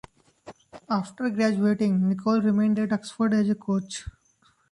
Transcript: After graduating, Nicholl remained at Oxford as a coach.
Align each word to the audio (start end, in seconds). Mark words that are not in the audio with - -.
After 0.89 1.29
graduating, 1.29 2.09
Nicholl 2.09 2.41
remained 2.41 2.79
at 2.79 2.91
Oxford 2.91 3.35
as 3.35 3.51
a 3.51 3.53
coach. 3.53 4.05